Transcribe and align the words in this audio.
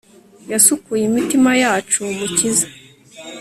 yasukuye 0.51 1.03
imitima 1.09 1.51
yacu, 1.63 2.01
mukiza 2.17 2.67